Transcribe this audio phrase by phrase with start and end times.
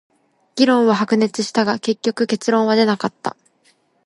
[0.55, 3.37] 議論は白熱したが、結局結論は出なかった。